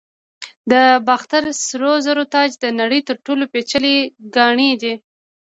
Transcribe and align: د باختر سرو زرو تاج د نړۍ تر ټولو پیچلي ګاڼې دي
د 0.71 0.73
باختر 1.07 1.43
سرو 1.65 1.93
زرو 2.05 2.23
تاج 2.33 2.49
د 2.63 2.65
نړۍ 2.79 3.01
تر 3.09 3.15
ټولو 3.25 3.43
پیچلي 3.53 3.95
ګاڼې 4.35 4.71
دي 4.81 4.93